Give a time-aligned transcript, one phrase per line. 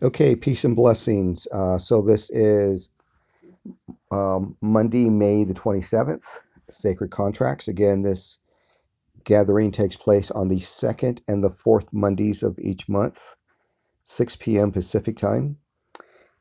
[0.00, 1.48] Okay, peace and blessings.
[1.52, 2.92] Uh, so this is
[4.12, 6.22] um, Monday, May the 27th,
[6.70, 7.66] Sacred Contracts.
[7.66, 8.38] Again, this
[9.24, 13.34] gathering takes place on the second and the fourth Mondays of each month,
[14.04, 14.70] 6 p.m.
[14.70, 15.56] Pacific time.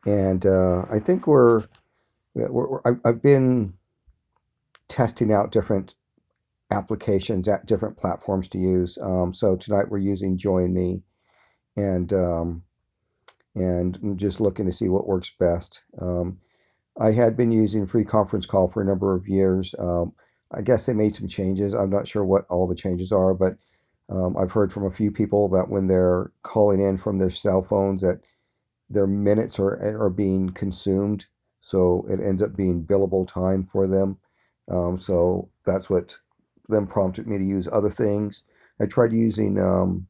[0.05, 1.66] And uh, I think we're,
[2.36, 3.74] we're, we're I've I've been
[4.88, 5.96] testing out different
[6.70, 9.00] applications at different platforms to use.
[9.02, 11.02] Um, so tonight we're using Join Me
[11.76, 12.64] and um,
[13.60, 15.84] and just looking to see what works best.
[16.02, 16.39] Um,
[17.00, 19.75] I had been using free conference call for a number of years.
[19.78, 20.14] Um,
[20.52, 21.74] I guess they made some changes.
[21.74, 23.57] I'm not sure what all the changes are, but
[24.10, 27.62] um, I've heard from a few people that when they're calling in from their cell
[27.62, 28.21] phones, that
[28.89, 31.26] their minutes are are being consumed,
[31.60, 34.17] so it ends up being billable time for them.
[34.70, 36.17] Um, so that's what
[36.70, 38.44] then prompted me to use other things.
[38.80, 40.08] I tried using um,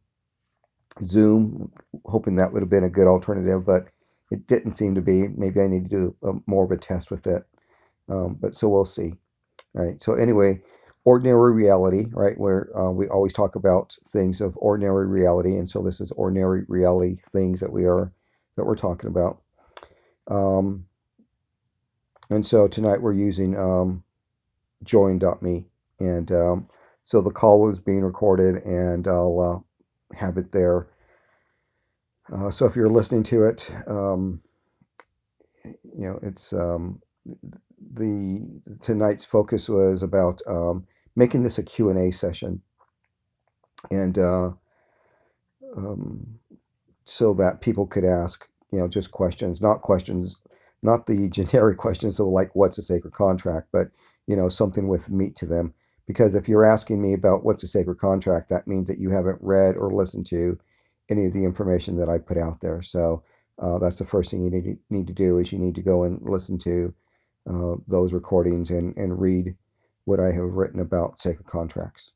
[1.04, 1.72] Zoom,
[2.06, 3.88] hoping that would have been a good alternative, but
[4.32, 5.28] it didn't seem to be.
[5.30, 7.44] Maybe I need to do a, more of a test with it.
[8.10, 9.14] Um, but so we'll see.
[9.74, 10.02] Right.
[10.02, 10.62] So anyway,
[11.06, 12.38] ordinary reality, right?
[12.38, 16.64] Where uh, we always talk about things of ordinary reality, and so this is ordinary
[16.68, 18.12] reality things that we are
[18.58, 19.42] that we're talking about.
[20.30, 20.86] Um,
[22.30, 24.04] and so tonight we're using um,
[24.84, 25.66] join.me,
[26.00, 26.70] and um,
[27.04, 29.40] so the call was being recorded, and I'll
[30.14, 30.88] uh, have it there.
[32.34, 34.40] Uh, so if you're listening to it, um,
[35.66, 37.02] you know it's um,
[37.94, 42.62] the tonight's focus was about um, making this a q&a session.
[43.92, 44.52] And uh,
[45.76, 46.40] um,
[47.06, 50.44] so that people could ask you know just questions not questions
[50.84, 53.90] not the generic questions of like what's a sacred contract but
[54.28, 55.74] you know something with meat to them.
[56.08, 59.40] Because if you're asking me about what's a sacred contract that means that you haven't
[59.42, 60.58] read or listened to
[61.10, 63.24] any of the information that i put out there so
[63.60, 65.82] uh, that's the first thing you need to, need to do is you need to
[65.82, 66.94] go and listen to
[67.50, 69.56] uh, those recordings and, and read
[70.06, 72.14] what I have written about sacred contracts.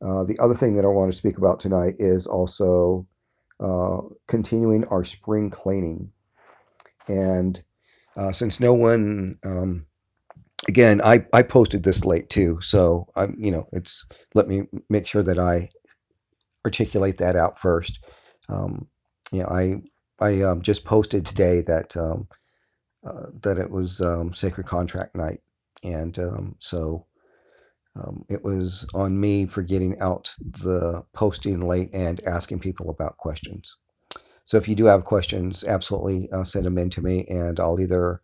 [0.00, 3.06] Uh, the other thing that I want to speak about tonight is also
[3.60, 6.10] uh, continuing our spring cleaning.
[7.08, 7.62] And
[8.16, 9.86] uh, since no one, um,
[10.66, 15.06] again, I, I posted this late too, so I'm, you know, it's let me make
[15.06, 15.68] sure that I
[16.64, 18.04] articulate that out first.
[18.48, 18.88] Um,
[19.32, 19.82] you know, I
[20.20, 22.28] I um, just posted today that um,
[23.04, 25.40] uh, that it was um, sacred contract night,
[25.82, 27.06] and um, so
[27.96, 33.16] um, it was on me for getting out the posting late and asking people about
[33.16, 33.76] questions.
[34.44, 37.80] So if you do have questions, absolutely uh, send them in to me, and I'll
[37.80, 38.20] either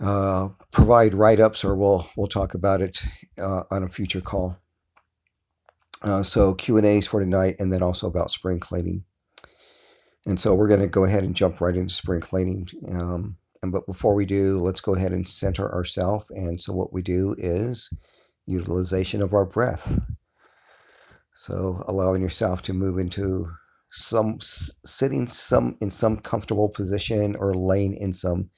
[0.00, 3.02] uh, provide write-ups or we'll we'll talk about it
[3.38, 4.58] uh, on a future call.
[6.04, 9.04] Uh, so Q and A's for tonight, and then also about spring cleaning.
[10.26, 12.68] And so we're going to go ahead and jump right into spring cleaning.
[12.88, 16.26] Um, and but before we do, let's go ahead and center ourselves.
[16.30, 17.90] And so what we do is
[18.46, 19.98] utilization of our breath.
[21.32, 23.50] So allowing yourself to move into
[23.88, 28.50] some sitting some in some comfortable position or laying in some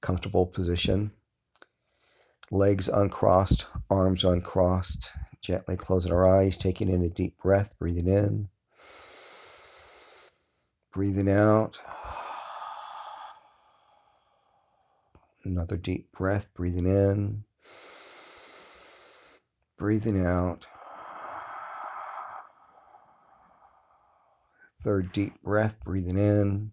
[0.00, 1.10] comfortable position.
[2.50, 5.10] Legs uncrossed, arms uncrossed.
[5.42, 8.48] Gently closing our eyes, taking in a deep breath, breathing in,
[10.92, 11.80] breathing out.
[15.44, 17.44] Another deep breath, breathing in,
[19.76, 20.68] breathing out.
[24.84, 26.72] Third deep breath, breathing in,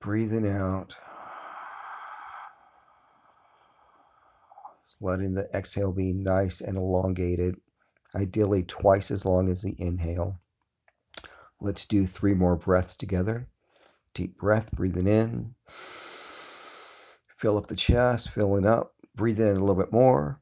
[0.00, 0.96] breathing out.
[5.00, 7.56] Letting the exhale be nice and elongated,
[8.14, 10.40] ideally twice as long as the inhale.
[11.60, 13.48] Let's do three more breaths together.
[14.14, 15.54] Deep breath, breathing in.
[15.66, 18.94] Fill up the chest, filling up.
[19.14, 20.40] Breathe in a little bit more,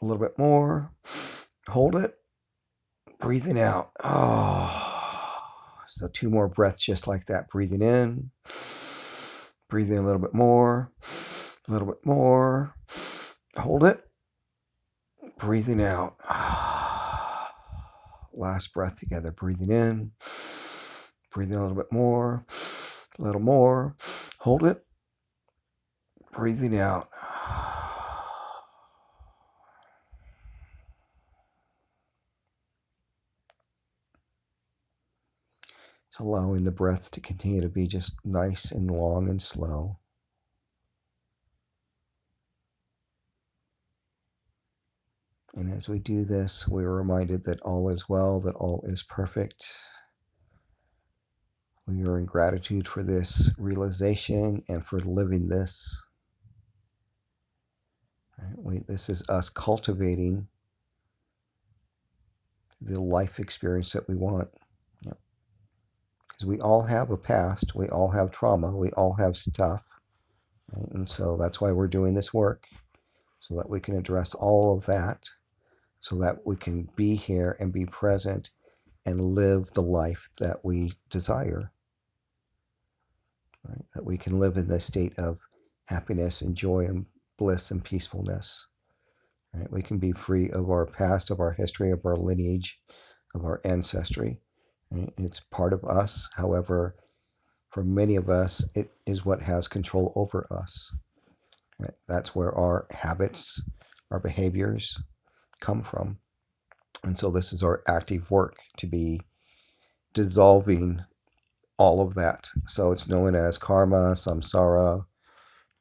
[0.00, 0.92] a little bit more.
[1.68, 2.14] Hold it.
[3.20, 3.92] Breathing out.
[4.02, 4.80] Oh.
[5.86, 7.48] So two more breaths just like that.
[7.50, 8.30] Breathing in.
[9.68, 10.92] Breathing a little bit more,
[11.68, 12.74] a little bit more.
[13.58, 14.00] Hold it.
[15.38, 16.16] Breathing out.
[18.34, 19.32] Last breath together.
[19.32, 20.12] Breathing in.
[21.32, 22.44] Breathing a little bit more.
[23.18, 23.96] A little more.
[24.40, 24.84] Hold it.
[26.32, 27.08] Breathing out.
[36.20, 39.98] Allowing the breaths to continue to be just nice and long and slow.
[45.64, 49.66] And as we do this, we're reminded that all is well, that all is perfect,
[51.86, 56.02] We are in gratitude for this realization and for living this.
[58.56, 60.48] We, this is us cultivating
[62.80, 64.48] the life experience that we want.
[65.02, 69.84] Because we all have a past, we all have trauma, we all have stuff.
[70.72, 70.90] Right?
[70.92, 72.66] And so that's why we're doing this work,
[73.40, 75.28] so that we can address all of that,
[76.04, 78.50] so that we can be here and be present
[79.06, 81.72] and live the life that we desire.
[83.66, 83.82] Right?
[83.94, 85.38] That we can live in a state of
[85.86, 87.06] happiness and joy and
[87.38, 88.66] bliss and peacefulness.
[89.54, 89.72] Right?
[89.72, 92.78] We can be free of our past, of our history, of our lineage,
[93.34, 94.42] of our ancestry.
[94.90, 95.10] Right?
[95.16, 96.28] It's part of us.
[96.34, 96.96] However,
[97.70, 100.94] for many of us, it is what has control over us.
[102.06, 103.64] That's where our habits,
[104.10, 105.00] our behaviors
[105.60, 106.18] come from.
[107.04, 109.20] And so this is our active work to be
[110.14, 111.02] dissolving
[111.76, 112.48] all of that.
[112.66, 115.04] So it's known as karma, samsara.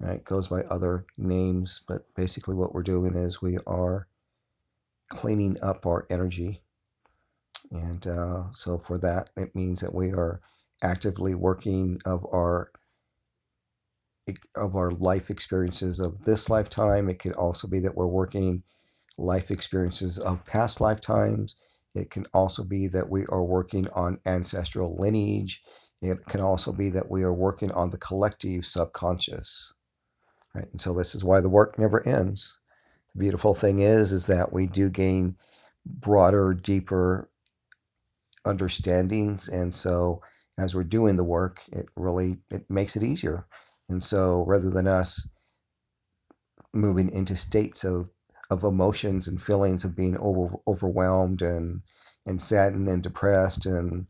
[0.02, 4.08] It goes by other names, but basically what we're doing is we are
[5.10, 6.62] cleaning up our energy.
[7.72, 10.42] And uh, so for that, it means that we are
[10.84, 12.72] actively working of our
[14.56, 17.10] of our life experiences of this lifetime.
[17.10, 18.64] It could also be that we're working
[19.18, 21.56] life experiences of past lifetimes.
[21.96, 25.62] It can also be that we are working on ancestral lineage.
[26.02, 29.74] It can also be that we are working on the collective subconscious.
[30.56, 30.70] Right?
[30.72, 32.58] And so this is why the work never ends.
[33.14, 35.36] The beautiful thing is, is that we do gain
[35.86, 37.30] broader, deeper
[38.46, 39.48] understandings.
[39.50, 40.22] And so
[40.58, 43.48] as we're doing the work, it really it makes it easier.
[43.90, 45.28] And so rather than us
[46.74, 48.10] moving into states of
[48.54, 51.82] of emotions and feelings of being over, overwhelmed and
[52.26, 54.08] and saddened and depressed and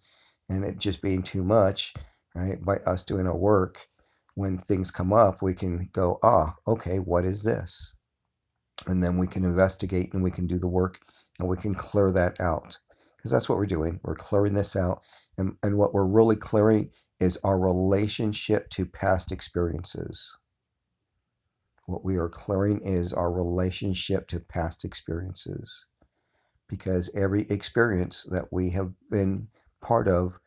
[0.50, 1.94] and it just being too much,
[2.36, 2.62] right?
[2.62, 3.88] By us doing our work,
[4.36, 7.96] when things come up, we can go, ah, okay, what is this?
[8.88, 11.00] And then we can investigate and we can do the work
[11.40, 12.78] and we can clear that out.
[13.16, 14.02] Because that's what we're doing.
[14.04, 15.02] We're clearing this out.
[15.38, 16.90] And, and what we're really clearing
[17.22, 20.38] is our relationship to past experiences.
[21.86, 25.86] What we are clearing is our relationship to past experiences.
[26.70, 29.50] Because every experience that we have been
[29.82, 30.40] part of,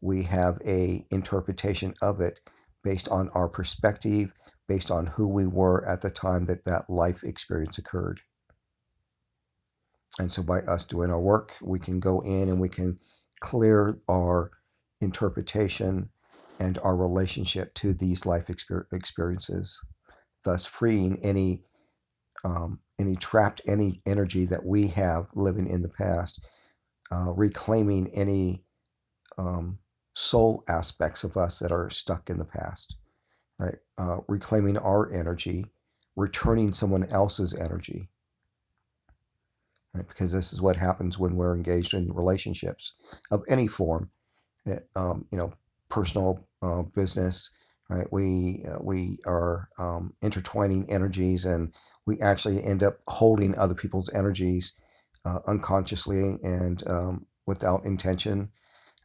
[0.00, 2.40] we have a interpretation of it
[2.82, 4.34] based on our perspective,
[4.66, 8.20] based on who we were at the time that that life experience occurred.
[10.18, 12.98] And so by us doing our work, we can go in and we can
[13.38, 14.50] clear our
[15.00, 16.10] interpretation
[16.58, 19.80] and our relationship to these life exper- experiences
[20.44, 21.62] thus freeing any
[22.44, 26.44] um, any trapped any energy that we have living in the past,
[27.12, 28.62] uh, reclaiming any
[29.38, 29.78] um,
[30.14, 32.96] soul aspects of us that are stuck in the past,
[33.58, 33.76] right?
[33.98, 35.64] Uh, reclaiming our energy,
[36.16, 38.08] returning someone else's energy,
[39.94, 40.06] right?
[40.06, 42.94] Because this is what happens when we're engaged in relationships
[43.30, 44.10] of any form,
[44.66, 45.52] it, um, you know,
[45.88, 47.50] personal, uh, business,
[47.90, 48.06] right?
[48.12, 51.74] We uh, we are um, intertwining energies, and
[52.06, 54.72] we actually end up holding other people's energies
[55.26, 58.48] uh, unconsciously and um, without intention,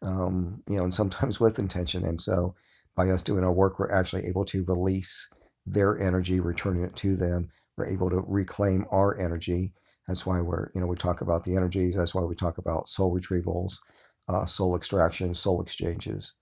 [0.04, 2.06] um, you know, and sometimes with intention.
[2.06, 2.56] And so,
[2.96, 5.30] by us doing our work, we're actually able to release
[5.66, 7.50] their energy, returning it to them.
[7.78, 9.74] We're able to reclaim our energy.
[10.08, 11.96] That's why we're, you know, we talk about the energies.
[11.96, 13.78] That's why we talk about soul retrievals,
[14.30, 16.36] uh, soul extractions, soul exchanges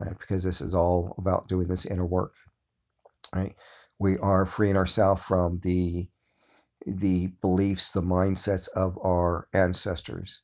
[0.00, 0.18] right?
[0.18, 2.34] Because this is all about doing this inner work,
[3.34, 3.54] right?
[3.98, 6.08] We are freeing ourselves from the
[6.86, 10.42] the beliefs, the mindsets of our ancestors.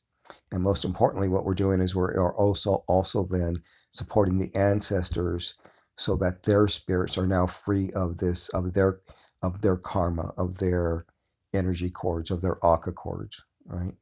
[0.51, 3.55] And most importantly, what we're doing is we're also also then
[3.91, 5.53] supporting the ancestors
[5.97, 9.01] so that their spirits are now free of this, of their
[9.41, 11.05] of their karma, of their
[11.53, 13.93] energy cords, of their Aka cords, right?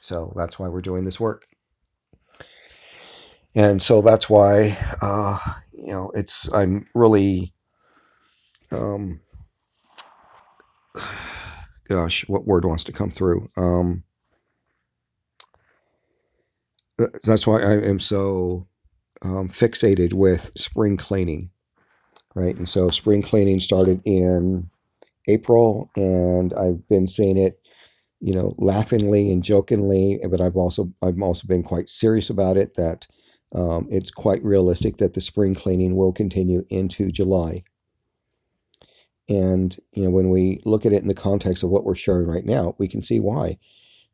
[0.00, 1.46] So that's why we're doing this work.
[3.56, 5.38] And so that's why uh,
[5.72, 7.54] you know it's I'm really
[8.72, 9.20] um,
[11.88, 13.48] gosh, what word wants to come through?
[13.56, 14.04] Um,
[17.24, 18.66] that's why I am so
[19.22, 21.50] um, fixated with spring cleaning,
[22.34, 22.56] right?
[22.56, 24.68] And so spring cleaning started in
[25.28, 27.60] April, and I've been saying it,
[28.20, 32.74] you know, laughingly and jokingly, but I've also I've also been quite serious about it.
[32.74, 33.06] That
[33.54, 37.64] um, it's quite realistic that the spring cleaning will continue into July.
[39.28, 42.26] And you know, when we look at it in the context of what we're showing
[42.26, 43.58] right now, we can see why,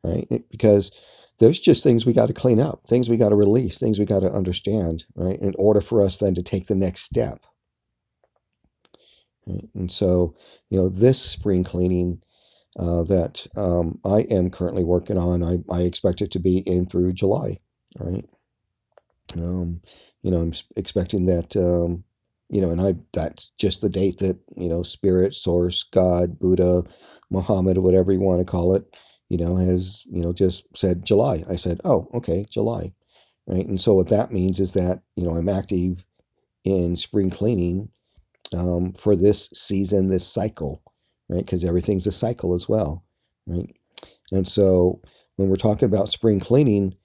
[0.03, 0.27] right?
[0.49, 0.91] Because
[1.39, 4.05] there's just things we got to clean up, things we got to release, things we
[4.05, 5.39] got to understand, right?
[5.39, 7.39] In order for us then to take the next step.
[9.45, 9.67] Right?
[9.75, 10.35] And so,
[10.69, 12.21] you know, this spring cleaning
[12.79, 16.85] uh, that um, I am currently working on, I, I expect it to be in
[16.85, 17.59] through July,
[17.99, 18.25] right?
[19.37, 19.81] Um,
[20.21, 22.03] you know, I'm expecting that, um,
[22.49, 26.83] you know, and I that's just the date that, you know, Spirit, Source, God, Buddha,
[27.29, 28.83] Muhammad, whatever you want to call it,
[29.29, 31.43] you know, has, you know, just said July.
[31.49, 32.93] I said, oh, okay, July.
[33.47, 33.67] Right.
[33.67, 36.05] And so what that means is that, you know, I'm active
[36.63, 37.89] in spring cleaning
[38.55, 40.81] um, for this season, this cycle,
[41.27, 41.45] right?
[41.45, 43.03] Because everything's a cycle as well,
[43.47, 43.69] right?
[44.31, 45.01] And so
[45.35, 46.95] when we're talking about spring cleaning,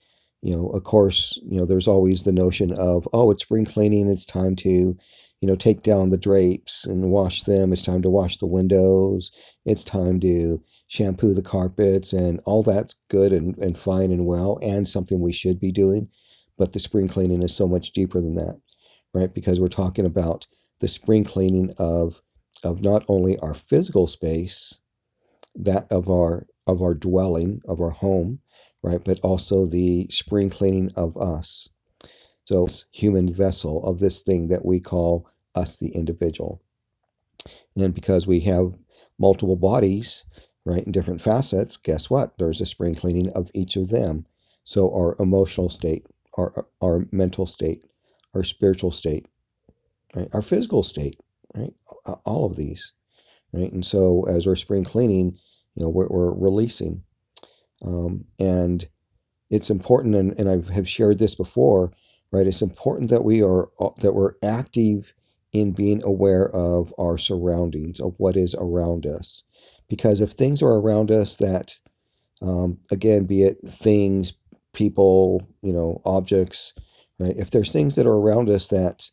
[0.43, 4.09] you know, of course, you know, there's always the notion of, oh, it's spring cleaning,
[4.09, 4.97] it's time to,
[5.41, 7.73] you know, take down the drapes and wash them.
[7.73, 9.31] It's time to wash the windows.
[9.65, 14.59] It's time to shampoo the carpets and all that's good and, and fine and well
[14.63, 16.09] and something we should be doing.
[16.57, 18.61] But the spring cleaning is so much deeper than that,
[19.15, 19.33] right?
[19.33, 20.47] Because we're talking about
[20.81, 22.21] the spring cleaning of
[22.65, 24.75] of not only our physical space,
[25.55, 28.41] that of our of our dwelling, of our home,
[28.83, 31.69] right, but also the spring cleaning of us.
[32.45, 36.63] So human vessel of this thing that we call us the individual.
[37.77, 38.79] And because we have
[39.19, 40.25] multiple bodies,
[40.65, 42.39] right, in different facets, guess what?
[42.39, 44.27] There's a spring cleaning of each of them.
[44.65, 46.07] So our emotional state,
[46.37, 47.85] our our mental state,
[48.35, 49.27] our spiritual state,
[50.15, 51.21] right, our physical state,
[51.55, 51.73] right,
[52.25, 52.93] all of these,
[53.53, 53.73] right.
[53.73, 55.39] And so as we're spring cleaning,
[55.75, 57.03] you know, we're, we're releasing,
[57.85, 58.87] um, and
[59.51, 61.93] it's important, and, and I have shared this before,
[62.33, 62.47] right?
[62.47, 63.69] It's important that we are
[64.01, 65.15] that we're active
[65.53, 69.43] in being aware of our surroundings, of what is around us,
[69.89, 71.79] because if things are around us that,
[72.43, 74.35] um, again, be it things,
[74.75, 76.75] people, you know, objects,
[77.19, 77.37] right?
[77.37, 79.11] If there's things that are around us that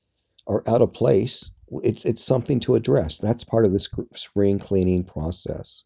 [0.47, 1.49] are out of place,
[1.83, 3.17] it's it's something to address.
[3.17, 3.79] That's part of the
[4.13, 5.85] spring cleaning process,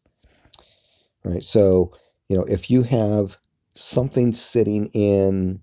[1.24, 1.44] right?
[1.44, 1.94] So,
[2.30, 3.38] you know, if you have
[3.76, 5.60] something sitting in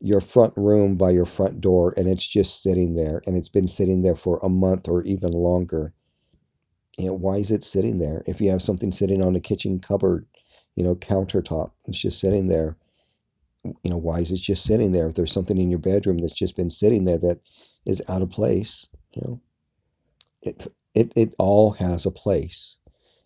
[0.00, 3.68] your front room by your front door and it's just sitting there and it's been
[3.68, 5.94] sitting there for a month or even longer
[6.98, 8.22] you know why is it sitting there?
[8.26, 10.26] If you have something sitting on a kitchen cupboard
[10.74, 12.76] you know countertop it's just sitting there
[13.64, 15.06] you know why is it just sitting there?
[15.06, 17.40] If there's something in your bedroom that's just been sitting there that
[17.86, 19.40] is out of place you know
[20.42, 22.78] it it, it all has a place.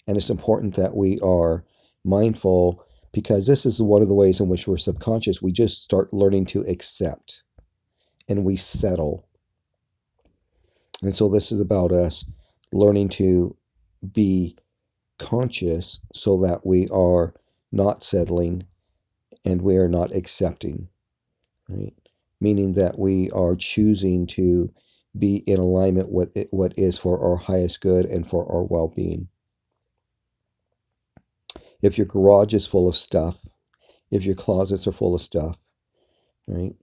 [0.07, 1.64] And it's important that we are
[2.07, 5.43] mindful because this is one of the ways in which we're subconscious.
[5.43, 7.43] We just start learning to accept
[8.29, 9.27] and we settle.
[11.03, 12.25] And so this is about us
[12.73, 13.57] learning to
[14.13, 14.57] be
[15.19, 17.35] conscious so that we are
[17.73, 18.67] not settling
[19.45, 20.89] and we are not accepting,
[21.69, 21.95] right?
[22.41, 24.71] Meaning that we are choosing to
[25.19, 28.89] be in alignment with it, what is for our highest good and for our well
[28.89, 29.29] being.
[31.83, 33.47] If your garage is full of stuff,
[34.11, 35.59] if your closets are full of stuff,
[36.47, 36.75] right?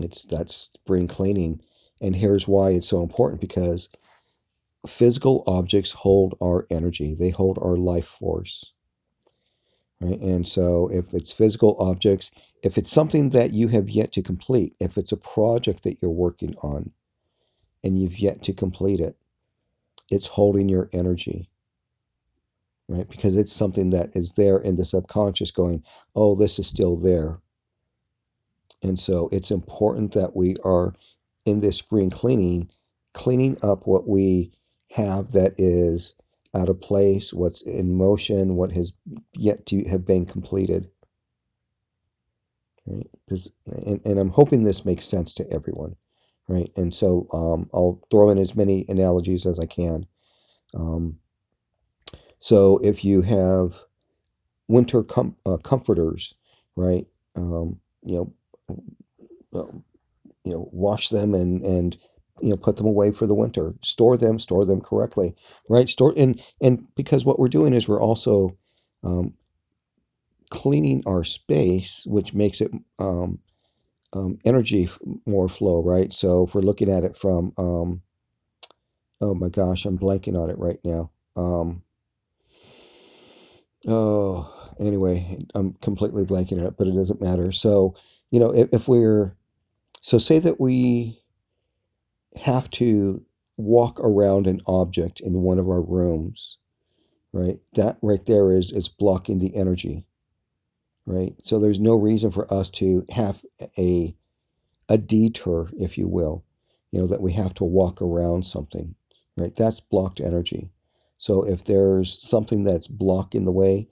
[0.00, 1.60] It's that's spring cleaning.
[2.00, 3.88] And here's why it's so important because
[4.86, 7.14] physical objects hold our energy.
[7.14, 8.72] They hold our life force.
[10.00, 10.20] Right?
[10.20, 12.30] And so if it's physical objects,
[12.62, 16.10] if it's something that you have yet to complete, if it's a project that you're
[16.10, 16.92] working on
[17.82, 19.16] and you've yet to complete it,
[20.10, 21.50] it's holding your energy.
[22.88, 23.08] Right?
[23.08, 25.82] Because it's something that is there in the subconscious going,
[26.16, 27.38] oh, this is still there.
[28.82, 30.94] And so it's important that we are
[31.44, 32.70] in this spring cleaning,
[33.12, 34.52] cleaning up what we
[34.90, 36.14] have that is
[36.54, 38.92] out of place, what's in motion, what has
[39.34, 40.88] yet to have been completed.
[42.86, 43.06] Right?
[43.66, 45.94] And, and I'm hoping this makes sense to everyone.
[46.48, 46.72] Right.
[46.76, 50.06] And so um, I'll throw in as many analogies as I can.
[50.74, 51.18] Um,
[52.40, 53.76] so if you have
[54.68, 56.34] winter com- uh, comforters,
[56.76, 57.06] right?
[57.36, 58.32] Um, you
[58.68, 58.78] know,
[59.54, 59.84] um,
[60.44, 61.96] you know, wash them and and
[62.40, 63.74] you know put them away for the winter.
[63.82, 65.34] Store them, store them correctly,
[65.68, 65.88] right?
[65.88, 68.56] Store and and because what we're doing is we're also
[69.04, 69.34] um,
[70.50, 73.38] cleaning our space, which makes it um,
[74.12, 76.12] um, energy f- more flow, right?
[76.12, 78.02] So if we're looking at it from, um,
[79.20, 81.10] oh my gosh, I'm blanking on it right now.
[81.36, 81.82] Um,
[83.88, 87.52] oh, anyway, I'm completely blanking it, but it doesn't matter.
[87.52, 87.96] So
[88.32, 89.36] you know, if, if we're
[90.02, 91.20] so say that we
[92.40, 93.24] have to
[93.58, 96.58] walk around an object in one of our rooms,
[97.32, 97.58] right?
[97.74, 100.06] That right there is is blocking the energy,
[101.06, 101.34] right?
[101.42, 103.44] So there's no reason for us to have
[103.78, 104.14] a
[104.90, 106.44] a detour, if you will,
[106.92, 108.94] you know, that we have to walk around something,
[109.38, 109.56] right?
[109.56, 110.70] That's blocked energy.
[111.18, 113.88] So if there's something that's blocking the way,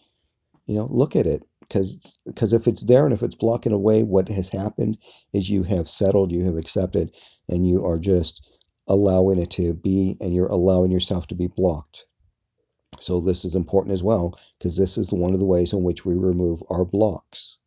[0.67, 4.03] you know, look at it because because if it's there and if it's blocking away,
[4.03, 4.99] what has happened
[5.33, 7.15] is you have settled, you have accepted,
[7.49, 8.47] and you are just
[8.89, 12.07] allowing it to be, and you're allowing yourself to be blocked.
[13.01, 16.05] So this is important as well because this is one of the ways in which
[16.05, 17.59] we remove our blocks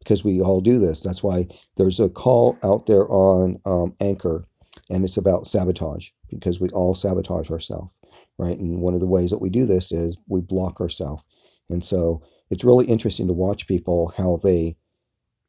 [0.00, 1.02] because we all do this.
[1.02, 1.46] That's why
[1.76, 4.46] there's a call out there on um, Anchor,
[4.90, 7.90] and it's about sabotage because we all sabotage ourselves,
[8.38, 8.58] right?
[8.58, 11.24] And one of the ways that we do this is we block ourselves.
[11.70, 14.76] And so it's really interesting to watch people how they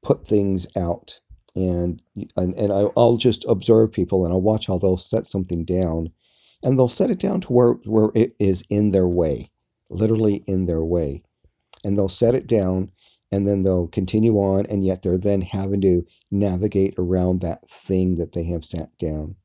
[0.03, 1.19] put things out.
[1.55, 2.01] And
[2.37, 6.09] and, and I, I'll just observe people and I'll watch how they'll set something down
[6.63, 9.51] and they'll set it down to where, where it is in their way,
[9.89, 11.23] literally in their way
[11.83, 12.91] and they'll set it down
[13.31, 18.15] and then they'll continue on and yet they're then having to navigate around that thing
[18.15, 19.35] that they have sat down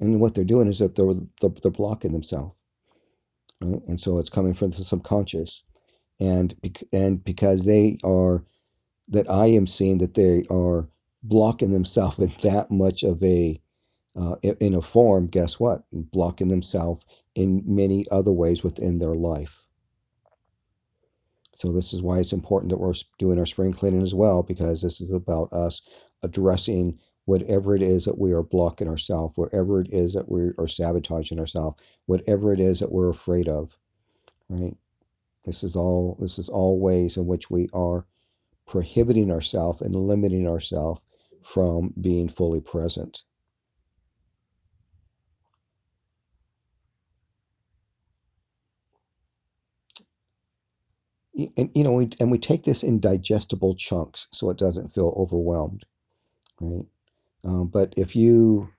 [0.00, 2.54] and what they're doing is that they're, they're, they're blocking themselves
[3.62, 3.82] right?
[3.88, 5.64] and so it's coming from the subconscious.
[6.20, 6.54] And
[6.92, 8.44] and because they are
[9.08, 10.88] that i am seeing that they are
[11.22, 13.60] blocking themselves in that much of a
[14.16, 15.84] uh, in a form guess what?
[15.92, 17.04] Blocking themselves
[17.36, 19.64] in many other ways within their life.
[21.54, 24.82] So this is why it's important that we're doing our spring cleaning as well, because
[24.82, 25.82] this is about us
[26.24, 26.98] addressing
[27.28, 31.38] whatever it is that we are blocking ourselves, wherever it is that we are sabotaging
[31.38, 33.76] ourselves, whatever it is that we're afraid of,
[34.48, 34.74] right?
[35.44, 38.06] This is all this is all ways in which we are
[38.66, 41.02] prohibiting ourselves and limiting ourselves
[41.42, 43.24] from being fully present.
[51.58, 55.14] And you know, we, and we take this in digestible chunks so it doesn't feel
[55.16, 55.84] overwhelmed,
[56.60, 56.86] right?
[57.44, 58.70] Um, but if you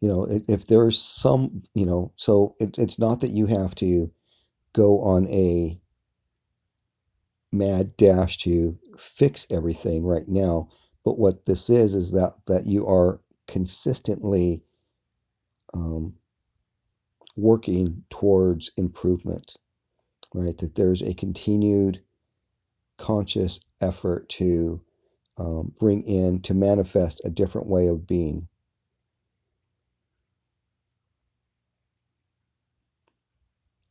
[0.00, 4.10] you know if there's some you know so it, it's not that you have to
[4.74, 5.80] go on a
[7.52, 10.68] mad dash to fix everything right now
[11.04, 14.62] but what this is is that that you are consistently
[15.74, 16.14] um,
[17.36, 19.52] working towards improvement
[20.34, 20.56] right?
[20.58, 22.00] That there's a continued
[22.98, 24.82] conscious effort to
[25.40, 28.48] um, bring in to manifest a different way of being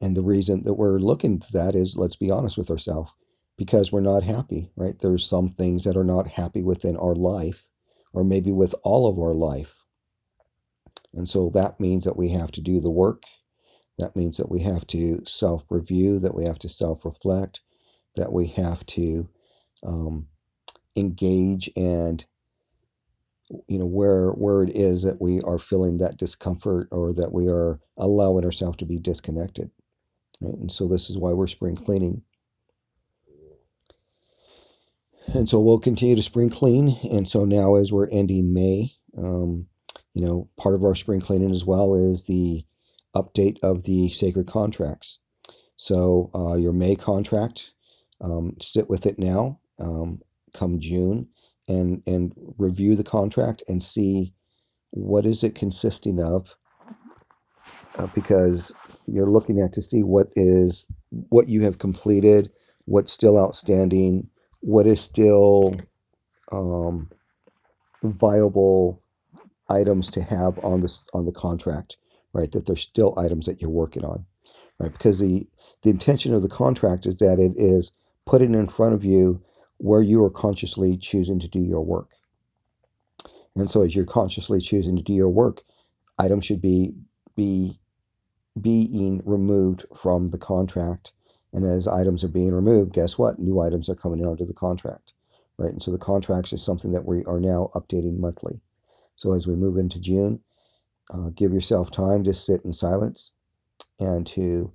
[0.02, 3.12] And the reason that we're looking for that is, let's be honest with ourselves,
[3.58, 4.98] because we're not happy, right?
[4.98, 7.68] There's some things that are not happy within our life,
[8.14, 9.84] or maybe with all of our life.
[11.14, 13.24] And so that means that we have to do the work.
[13.98, 17.62] That means that we have to self review, that we have to self reflect,
[18.16, 19.28] that we have to
[19.84, 20.28] um,
[20.96, 22.26] engage and
[23.68, 27.48] you know where where it is that we are feeling that discomfort or that we
[27.48, 29.72] are allowing ourselves to be disconnected
[30.42, 30.56] right?
[30.56, 32.22] and so this is why we're spring cleaning
[35.34, 36.98] and so we'll continue to spring clean.
[37.10, 39.68] And so now, as we're ending May, um,
[40.14, 42.66] you know, part of our spring cleaning as well is the
[43.16, 45.20] update of the sacred contracts.
[45.78, 47.74] So uh, your May contract,
[48.22, 50.20] um, sit with it now, um,
[50.54, 51.28] come June,
[51.68, 54.34] and and review the contract and see
[54.92, 56.56] what is it consisting of,
[57.98, 58.74] uh, because
[59.08, 60.88] you're looking at to see what is
[61.30, 62.52] what you have completed,
[62.86, 64.28] what's still outstanding,
[64.62, 65.74] what is still
[66.52, 67.10] um,
[68.04, 69.04] viable
[69.70, 71.98] items to have on this on the contract,
[72.34, 72.52] right?
[72.52, 74.26] That there's still items that you're working on,
[74.80, 74.92] right?
[74.92, 75.46] Because the
[75.84, 77.92] the intention of the contract is that it is
[78.26, 79.42] putting in front of you
[79.80, 82.14] where you are consciously choosing to do your work.
[83.56, 85.64] And so as you're consciously choosing to do your work,
[86.20, 86.94] items should be
[87.36, 87.80] be
[88.60, 91.14] being removed from the contract.
[91.54, 93.40] And as items are being removed, guess what?
[93.40, 95.14] New items are coming onto the contract,
[95.58, 95.72] right?
[95.72, 98.62] And so the contracts is something that we are now updating monthly.
[99.16, 100.42] So as we move into June,
[101.14, 103.34] uh, give yourself time to sit in silence
[104.00, 104.72] and to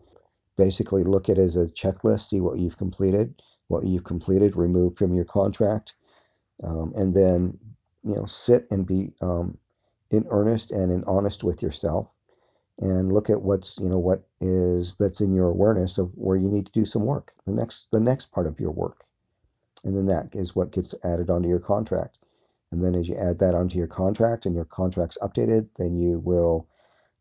[0.56, 4.96] basically look at it as a checklist, see what you've completed, what you've completed, remove
[4.96, 5.94] from your contract,
[6.62, 7.58] um, and then
[8.04, 9.58] you know sit and be um,
[10.10, 12.08] in earnest and in honest with yourself
[12.80, 16.48] and look at what's you know what is that's in your awareness of where you
[16.48, 19.04] need to do some work the next the next part of your work.
[19.84, 22.16] And then that is what gets added onto your contract.
[22.72, 26.18] And then as you add that onto your contract and your contract's updated then you
[26.18, 26.68] will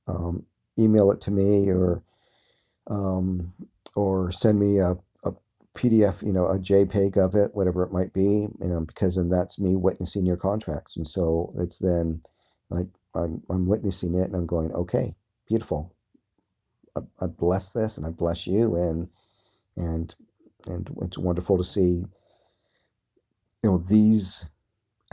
[0.07, 0.45] um,
[0.79, 2.03] email it to me or
[2.87, 3.53] um,
[3.95, 4.95] or send me a
[5.75, 9.29] PDF, you know, a JPEG of it, whatever it might be, you know, because then
[9.29, 10.97] that's me witnessing your contracts.
[10.97, 12.21] And so it's then
[12.69, 15.15] like I'm, I'm witnessing it and I'm going, okay,
[15.47, 15.93] beautiful.
[16.97, 18.75] I, I bless this and I bless you.
[18.75, 19.09] And,
[19.77, 20.15] and,
[20.67, 22.05] and it's wonderful to see,
[23.63, 24.45] you know, these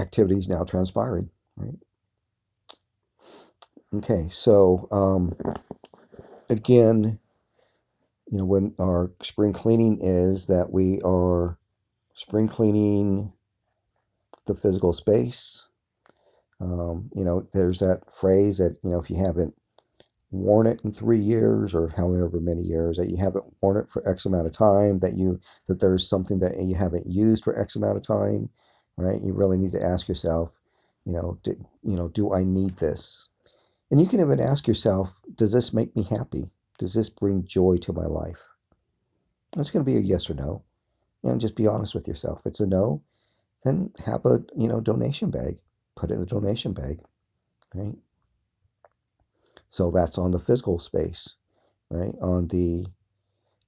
[0.00, 1.78] activities now transpiring, right?
[3.94, 4.28] Okay.
[4.30, 5.36] So, um,
[6.50, 7.18] again,
[8.30, 11.58] you know, when our spring cleaning is that we are
[12.14, 13.32] spring cleaning
[14.46, 15.68] the physical space.
[16.60, 19.54] Um, you know, there's that phrase that, you know, if you haven't
[20.30, 24.08] worn it in three years or however many years that you haven't worn it for
[24.08, 27.74] X amount of time, that you that there's something that you haven't used for X
[27.74, 28.48] amount of time,
[28.96, 29.20] right?
[29.22, 30.56] You really need to ask yourself,
[31.04, 33.28] you know, do, you know, do I need this?
[33.90, 36.52] And you can even ask yourself, does this make me happy?
[36.80, 38.42] Does this bring joy to my life?
[39.58, 40.64] It's going to be a yes or no.
[41.22, 42.40] And just be honest with yourself.
[42.40, 43.02] If it's a no,
[43.64, 45.60] then have a you know donation bag.
[45.94, 47.00] Put it in the donation bag,
[47.74, 47.94] right?
[49.68, 51.36] So that's on the physical space,
[51.90, 52.14] right?
[52.22, 52.86] On the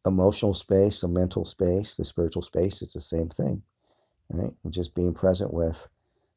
[0.07, 3.63] emotional space, the mental space, the spiritual space, it's the same thing,
[4.31, 4.55] right?
[4.71, 5.87] Just being present with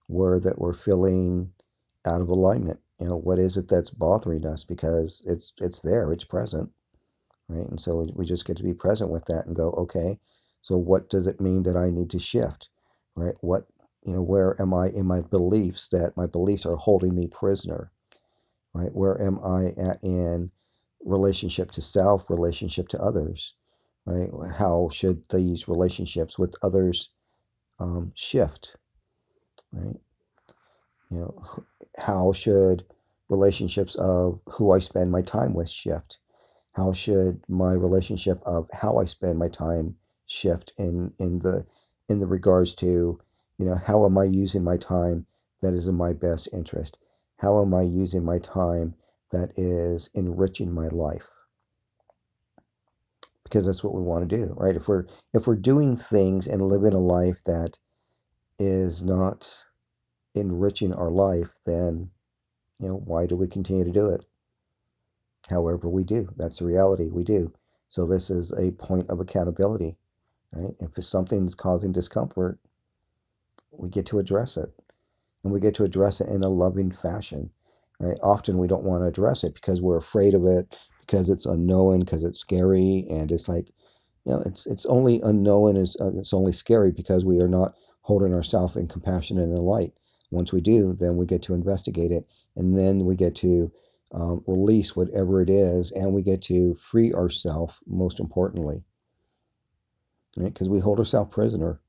[0.08, 1.54] where that we're feeling
[2.06, 2.82] out of alignment.
[3.00, 4.64] You know, what is it that's bothering us?
[4.64, 6.72] Because it's it's there, it's present,
[7.50, 7.68] right?
[7.68, 10.20] And so we just get to be present with that and go, okay,
[10.62, 12.70] so what does it mean that I need to shift,
[13.16, 13.36] right?
[13.42, 13.68] What
[14.06, 17.92] you know, where am I in my beliefs that my beliefs are holding me prisoner,
[18.74, 18.94] right?
[18.94, 20.52] Where am I at in
[21.04, 23.56] relationship to self, relationship to others,
[24.06, 24.30] right?
[24.58, 27.10] How should these relationships with others
[27.80, 28.78] um, shift,
[29.72, 29.96] right?
[31.10, 31.44] You know,
[31.98, 32.86] how should
[33.30, 36.20] relationships of who I spend my time with shift?
[36.74, 41.66] How should my relationship of how I spend my time shift in in the
[42.10, 43.20] in the regards to,
[43.58, 45.26] you know, how am I using my time
[45.62, 46.98] that is in my best interest?
[47.38, 48.96] How am I using my time
[49.32, 51.32] that is enriching my life?
[53.44, 54.76] Because that's what we want to do, right?
[54.76, 57.80] If we're if we're doing things and living a life that
[58.60, 59.66] is not
[60.36, 62.10] enriching our life, then
[62.80, 64.26] you know, why do we continue to do it?
[65.50, 66.28] However, we do.
[66.38, 67.10] That's the reality.
[67.12, 67.54] We do.
[67.90, 69.96] So this is a point of accountability,
[70.54, 70.76] right?
[70.80, 72.60] If something's causing discomfort,
[73.72, 74.70] we get to address it,
[75.44, 77.50] and we get to address it in a loving fashion,
[78.00, 78.18] right?
[78.24, 82.00] Often we don't want to address it because we're afraid of it, because it's unknown,
[82.00, 83.68] because it's scary, and it's like,
[84.26, 87.76] you know, it's it's only unknown, it's uh, it's only scary because we are not
[88.02, 89.94] holding ourselves in compassion and in light.
[90.32, 93.72] Once we do, then we get to investigate it, and then we get to
[94.14, 97.76] um, release whatever it is, and we get to free ourselves.
[97.88, 98.84] Most importantly,
[100.38, 100.54] right?
[100.54, 101.80] Because we hold ourselves prisoner,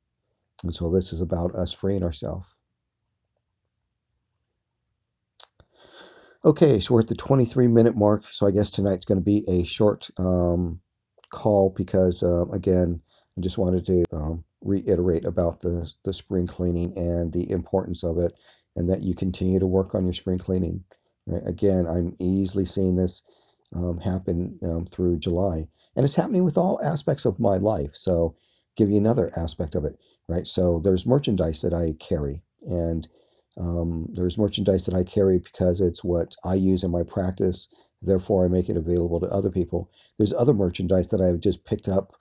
[0.62, 2.46] and so this is about us freeing ourselves.
[6.46, 8.22] Okay, so we're at the 23 minute mark.
[8.24, 10.80] So I guess tonight's going to be a short um,
[11.30, 13.00] call because, uh, again,
[13.36, 18.18] I just wanted to um, reiterate about the, the spring cleaning and the importance of
[18.18, 18.32] it
[18.76, 20.84] and that you continue to work on your spring cleaning.
[21.46, 23.22] Again, I'm easily seeing this
[23.74, 25.66] um, happen um, through July.
[25.96, 27.94] And it's happening with all aspects of my life.
[27.94, 28.36] So,
[28.76, 29.98] give you another aspect of it,
[30.28, 30.46] right?
[30.46, 32.42] So, there's merchandise that I carry.
[32.62, 33.08] And
[33.58, 37.68] um, there's merchandise that I carry because it's what I use in my practice.
[38.02, 39.90] Therefore, I make it available to other people.
[40.18, 42.12] There's other merchandise that I've just picked up,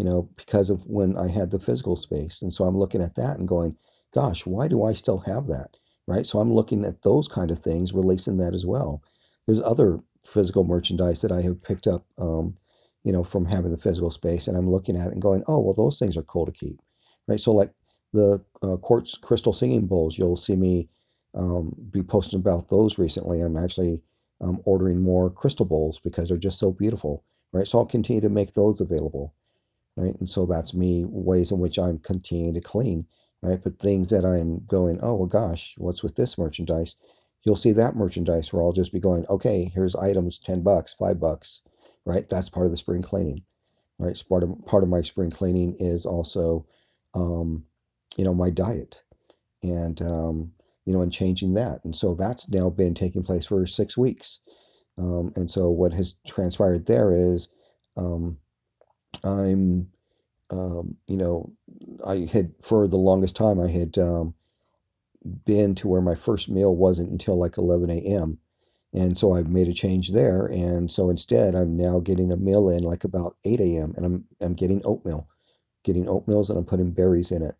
[0.00, 2.40] you know, because of when I had the physical space.
[2.40, 3.76] And so I'm looking at that and going,
[4.14, 5.76] gosh, why do I still have that?
[6.06, 6.26] Right.
[6.26, 9.02] So I'm looking at those kind of things, releasing that as well.
[9.46, 12.56] There's other physical merchandise that I have picked up, um,
[13.04, 14.48] you know, from having the physical space.
[14.48, 16.80] And I'm looking at it and going, oh, well, those things are cool to keep.
[17.28, 17.38] Right.
[17.38, 17.72] So, like,
[18.14, 20.18] the uh, quartz crystal singing bowls.
[20.18, 20.88] You'll see me
[21.34, 23.40] um, be posting about those recently.
[23.42, 24.02] I'm actually
[24.40, 27.66] um, ordering more crystal bowls because they're just so beautiful, right?
[27.66, 29.34] So I'll continue to make those available,
[29.96, 30.14] right?
[30.18, 33.06] And so that's me ways in which I'm continuing to clean,
[33.42, 33.60] right?
[33.62, 36.96] But things that I'm going, oh well, gosh, what's with this merchandise?
[37.44, 41.20] You'll see that merchandise where I'll just be going, okay, here's items, ten bucks, five
[41.20, 41.62] bucks,
[42.04, 42.26] right?
[42.28, 43.42] That's part of the spring cleaning,
[43.98, 44.22] right?
[44.28, 46.66] Part of part of my spring cleaning is also,
[47.14, 47.64] um,
[48.16, 49.02] you know, my diet
[49.62, 50.52] and um,
[50.84, 51.80] you know, and changing that.
[51.84, 54.40] And so that's now been taking place for six weeks.
[54.98, 57.48] Um, and so what has transpired there is
[57.96, 58.36] um,
[59.24, 59.88] I'm,
[60.50, 61.52] um, you know,
[62.06, 64.34] I had for the longest time I had um,
[65.44, 68.38] been to where my first meal wasn't until like 11 a.m.
[68.92, 70.46] And so I've made a change there.
[70.46, 73.94] And so instead, I'm now getting a meal in like about 8 a.m.
[73.96, 75.28] and I'm, I'm getting oatmeal
[75.84, 77.54] getting oatmeals and I'm putting berries in it.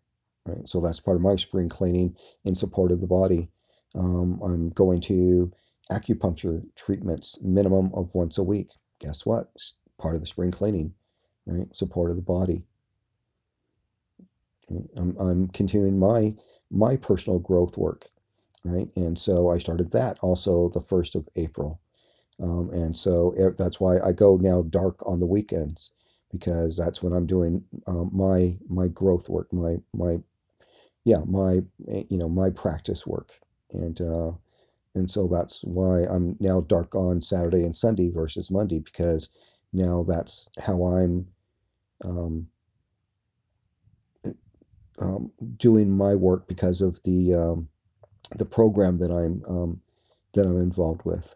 [0.45, 3.49] Right, so that's part of my spring cleaning in support of the body.
[3.93, 5.51] Um, I'm going to
[5.91, 8.69] acupuncture treatments minimum of once a week.
[8.99, 9.51] Guess what?
[9.99, 10.93] Part of the spring cleaning,
[11.45, 11.67] right?
[11.75, 12.63] Support of the body.
[14.97, 16.35] I'm, I'm continuing my
[16.71, 18.09] my personal growth work,
[18.63, 18.87] right?
[18.95, 21.81] And so I started that also the first of April,
[22.41, 25.91] um, and so that's why I go now dark on the weekends
[26.31, 30.17] because that's when I'm doing um, my my growth work, my my
[31.05, 31.59] yeah my
[32.09, 33.33] you know my practice work,
[33.71, 34.31] and uh,
[34.95, 39.29] and so that's why I'm now dark on Saturday and Sunday versus Monday because
[39.73, 41.27] now that's how I'm
[42.03, 42.47] um,
[44.99, 47.69] um, doing my work because of the um,
[48.37, 49.81] the program that I'm um,
[50.33, 51.35] that I'm involved with.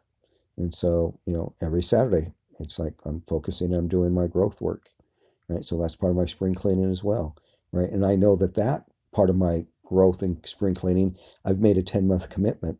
[0.57, 4.89] And so, you know, every Saturday, it's like I'm focusing on doing my growth work,
[5.49, 5.63] right?
[5.63, 7.35] So that's part of my spring cleaning as well,
[7.71, 7.89] right?
[7.89, 11.83] And I know that that part of my growth and spring cleaning, I've made a
[11.83, 12.79] 10 month commitment.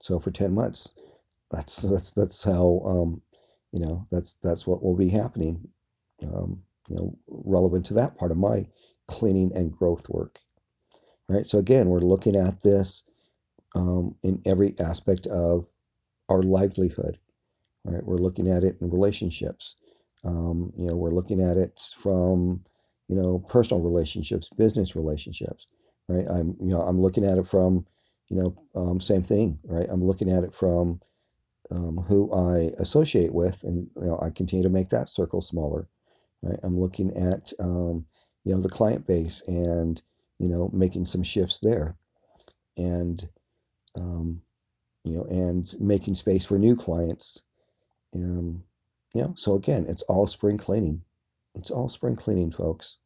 [0.00, 0.94] So for 10 months,
[1.50, 3.22] that's that's that's how um,
[3.72, 5.68] you know that's that's what will be happening.
[6.24, 8.66] Um, you know, relevant to that part of my
[9.08, 10.38] cleaning and growth work,
[11.28, 11.46] right?
[11.46, 13.04] So again, we're looking at this
[13.74, 15.66] um, in every aspect of
[16.28, 17.18] our livelihood.
[17.84, 18.04] Right?
[18.04, 19.76] We're looking at it in relationships.
[20.24, 22.64] Um, you know, we're looking at it from
[23.08, 25.66] you know personal relationships, business relationships.
[26.08, 26.26] Right?
[26.28, 27.86] I'm you know I'm looking at it from
[28.30, 29.58] you know um, same thing.
[29.64, 29.86] Right?
[29.90, 31.00] I'm looking at it from
[31.72, 35.88] um, who I associate with, and you know I continue to make that circle smaller.
[36.42, 36.58] Right?
[36.62, 38.06] I'm looking at um,
[38.44, 40.02] you know the client base and
[40.38, 41.96] you know making some shifts there,
[42.76, 43.28] and
[43.96, 44.42] um,
[45.04, 47.42] you know, and making space for new clients.
[48.14, 48.64] Um,
[49.14, 51.02] you know, so again, it's all spring cleaning.
[51.54, 52.98] It's all spring cleaning, folks.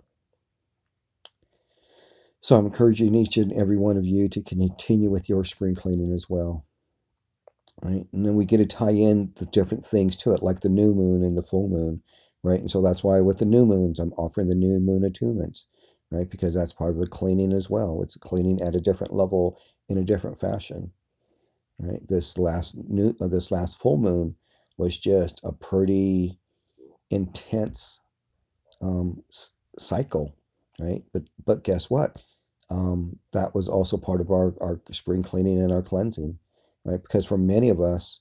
[2.40, 6.12] So I'm encouraging each and every one of you to continue with your spring cleaning
[6.12, 6.64] as well.
[7.82, 8.06] Right.
[8.12, 10.94] And then we get to tie in the different things to it, like the new
[10.94, 12.02] moon and the full moon.
[12.42, 12.60] Right.
[12.60, 15.64] And so that's why with the new moons, I'm offering the new moon attunements,
[16.10, 16.30] right?
[16.30, 18.02] Because that's part of the cleaning as well.
[18.02, 20.92] It's cleaning at a different level in a different fashion.
[21.78, 22.00] Right.
[22.08, 24.36] This last new uh, this last full moon
[24.78, 26.38] was just a pretty
[27.10, 28.00] intense
[28.80, 29.22] um,
[29.78, 30.34] cycle,
[30.80, 31.02] right?
[31.12, 32.22] But but guess what?
[32.70, 36.38] Um, that was also part of our, our spring cleaning and our cleansing,
[36.86, 37.02] right?
[37.02, 38.20] Because for many of us,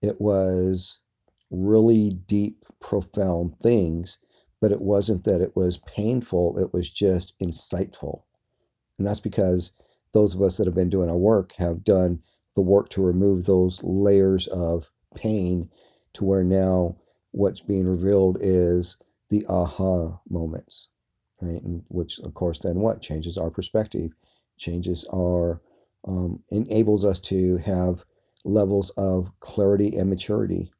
[0.00, 1.00] it was
[1.50, 4.18] really deep, profound things,
[4.60, 8.22] but it wasn't that it was painful, it was just insightful.
[8.98, 9.72] And that's because
[10.12, 12.20] those of us that have been doing our work have done
[12.56, 15.68] the work to remove those layers of pain
[16.14, 16.96] to where now
[17.32, 18.98] what's being revealed is
[19.30, 20.88] the aha moments,
[21.40, 21.62] right?
[21.62, 24.12] And which, of course, then what changes our perspective,
[24.58, 25.60] changes our,
[26.06, 28.04] um, enables us to have
[28.44, 30.72] levels of clarity and maturity.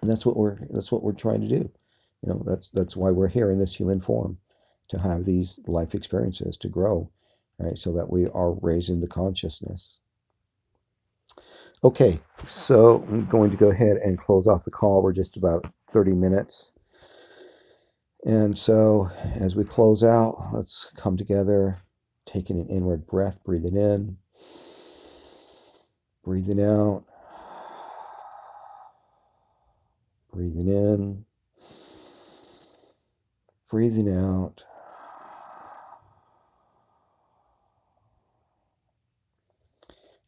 [0.00, 1.70] And that's what we're that's what we're trying to do.
[2.22, 4.38] You know, that's that's why we're here in this human form,
[4.88, 7.10] to have these life experiences, to grow,
[7.58, 7.76] right?
[7.76, 10.00] So that we are raising the consciousness.
[11.84, 15.02] Okay, so I'm going to go ahead and close off the call.
[15.02, 16.72] We're just about 30 minutes.
[18.24, 21.78] And so as we close out, let's come together,
[22.26, 24.16] taking an inward breath, breathing in,
[26.24, 27.04] breathing out,
[30.32, 31.24] breathing in,
[33.70, 34.64] breathing out.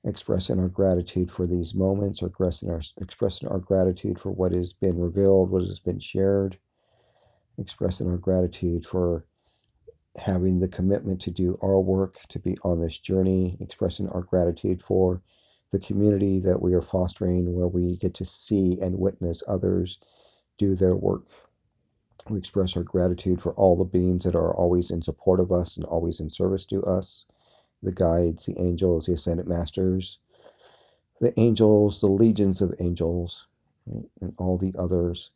[0.07, 4.75] Expressing our gratitude for these moments, or expressing our, expressing our gratitude for what has
[4.75, 6.59] been revealed, what has been shared,
[7.59, 9.25] expressing our gratitude for
[10.19, 14.81] having the commitment to do our work, to be on this journey, expressing our gratitude
[14.83, 15.23] for
[15.73, 19.99] the community that we are fostering, where we get to see and witness others
[20.59, 21.27] do their work.
[22.31, 25.77] We express our gratitude for all the beings that are always in support of us
[25.77, 27.27] and always in service to us
[27.83, 30.19] the guides, the angels, the ascended masters,
[31.21, 33.47] the angels, the legions of angels,
[34.21, 35.31] and all the others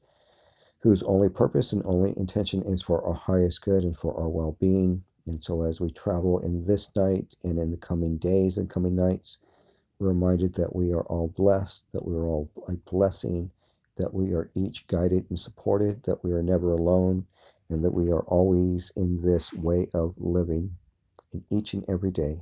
[0.80, 4.56] whose only purpose and only intention is for our highest good and for our well
[4.60, 5.02] being.
[5.26, 8.96] And so, as we travel in this night and in the coming days and coming
[8.96, 9.38] nights,
[9.98, 13.50] we're reminded that we are all blessed, that we are all a blessing,
[13.96, 17.26] that we are each guided and supported, that we are never alone,
[17.68, 20.76] and that we are always in this way of living
[21.32, 22.40] in each and every day.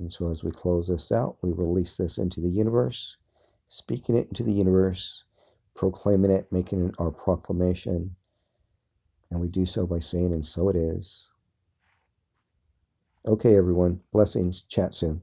[0.00, 3.16] And so, as we close this out, we release this into the universe,
[3.68, 5.24] speaking it into the universe,
[5.76, 8.10] proclaiming it, making our proclamation
[9.30, 11.32] And we do so by saying, and so it is.
[13.26, 14.00] Okay, everyone.
[14.12, 14.64] Blessings.
[14.64, 15.22] Chat soon.